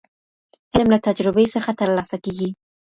علم 0.73 0.87
له 0.93 0.99
تجربې 1.07 1.45
څخه 1.55 1.71
ترلاسه 1.79 2.17
کيږي. 2.25 2.49